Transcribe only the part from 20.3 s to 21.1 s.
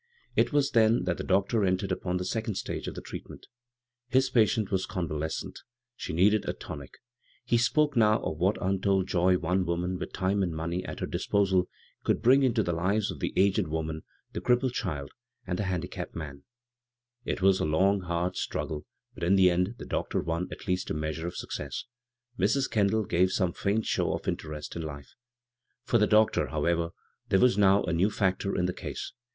at least a